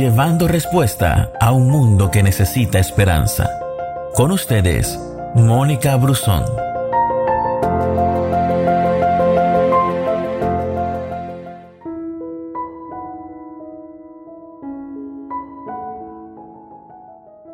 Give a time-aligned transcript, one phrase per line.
[0.00, 3.50] llevando respuesta a un mundo que necesita esperanza.
[4.14, 4.98] Con ustedes,
[5.34, 6.42] Mónica Brusón.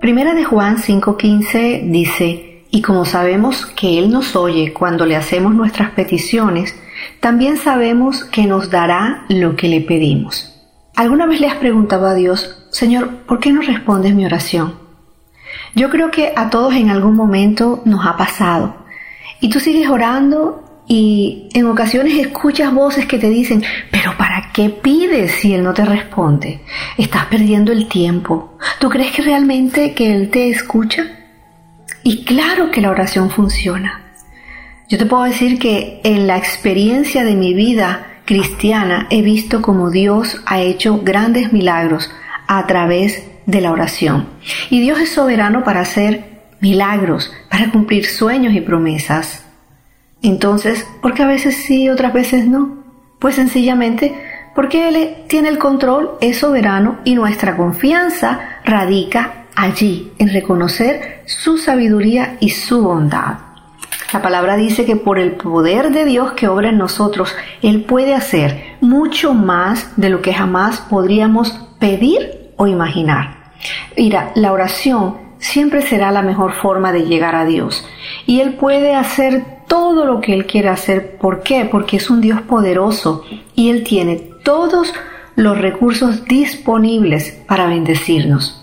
[0.00, 5.54] Primera de Juan 5:15 dice, y como sabemos que Él nos oye cuando le hacemos
[5.54, 6.74] nuestras peticiones,
[7.20, 10.61] también sabemos que nos dará lo que le pedimos.
[10.94, 14.74] ¿Alguna vez le has preguntado a Dios, Señor, ¿por qué no respondes mi oración?
[15.74, 18.76] Yo creo que a todos en algún momento nos ha pasado.
[19.40, 24.68] Y tú sigues orando y en ocasiones escuchas voces que te dicen, pero ¿para qué
[24.68, 26.60] pides si Él no te responde?
[26.98, 28.58] Estás perdiendo el tiempo.
[28.78, 31.06] ¿Tú crees que realmente que Él te escucha?
[32.02, 34.02] Y claro que la oración funciona.
[34.90, 39.90] Yo te puedo decir que en la experiencia de mi vida cristiana he visto como
[39.90, 42.10] Dios ha hecho grandes milagros
[42.46, 44.28] a través de la oración.
[44.70, 49.44] Y Dios es soberano para hacer milagros, para cumplir sueños y promesas.
[50.22, 52.84] Entonces, ¿por qué a veces sí y otras veces no?
[53.18, 54.14] Pues sencillamente
[54.54, 61.58] porque Él tiene el control, es soberano y nuestra confianza radica allí, en reconocer su
[61.58, 63.51] sabiduría y su bondad.
[64.12, 68.14] La palabra dice que por el poder de Dios que obra en nosotros, Él puede
[68.14, 73.54] hacer mucho más de lo que jamás podríamos pedir o imaginar.
[73.96, 77.86] Mira, la oración siempre será la mejor forma de llegar a Dios.
[78.26, 81.16] Y Él puede hacer todo lo que Él quiere hacer.
[81.16, 81.64] ¿Por qué?
[81.64, 84.92] Porque es un Dios poderoso y Él tiene todos
[85.36, 88.61] los recursos disponibles para bendecirnos.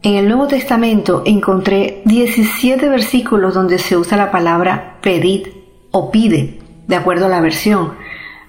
[0.00, 5.48] En el Nuevo Testamento encontré 17 versículos donde se usa la palabra pedid
[5.90, 7.94] o pide, de acuerdo a la versión,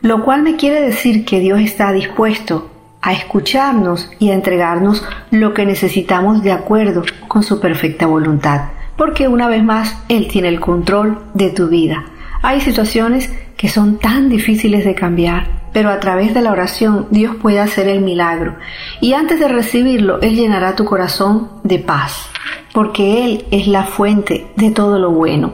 [0.01, 2.69] lo cual me quiere decir que Dios está dispuesto
[3.01, 9.27] a escucharnos y a entregarnos lo que necesitamos de acuerdo con su perfecta voluntad, porque
[9.27, 12.05] una vez más Él tiene el control de tu vida.
[12.43, 17.35] Hay situaciones que son tan difíciles de cambiar, pero a través de la oración Dios
[17.35, 18.55] puede hacer el milagro
[19.01, 22.29] y antes de recibirlo Él llenará tu corazón de paz,
[22.73, 25.53] porque Él es la fuente de todo lo bueno.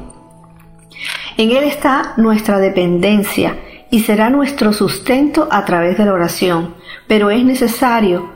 [1.38, 3.58] En Él está nuestra dependencia
[3.92, 6.74] y será nuestro sustento a través de la oración
[7.08, 8.30] pero es necesario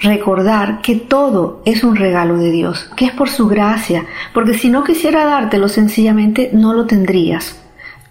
[0.00, 4.68] recordar que todo es un regalo de Dios, que es por su gracia, porque si
[4.68, 7.63] no quisiera dártelo sencillamente no lo tendrías.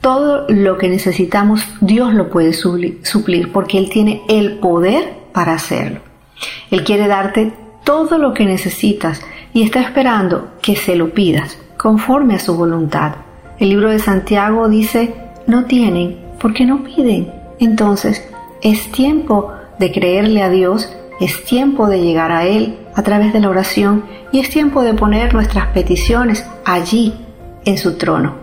[0.03, 6.01] Todo lo que necesitamos Dios lo puede suplir porque Él tiene el poder para hacerlo.
[6.71, 7.53] Él quiere darte
[7.85, 9.21] todo lo que necesitas
[9.53, 13.13] y está esperando que se lo pidas conforme a su voluntad.
[13.59, 15.15] El libro de Santiago dice,
[15.47, 17.31] no tienen porque no piden.
[17.61, 18.27] Entonces,
[18.61, 23.39] es tiempo de creerle a Dios, es tiempo de llegar a Él a través de
[23.39, 24.03] la oración
[24.33, 27.13] y es tiempo de poner nuestras peticiones allí,
[27.63, 28.42] en su trono.